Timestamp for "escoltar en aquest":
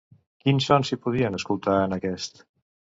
1.43-2.47